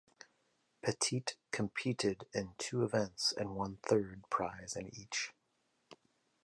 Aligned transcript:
Petit 0.81 1.25
competed 1.51 2.23
in 2.33 2.55
two 2.57 2.81
events 2.83 3.35
and 3.37 3.55
won 3.55 3.77
third 3.83 4.23
prize 4.31 4.75
in 4.75 4.87
each. 4.95 5.31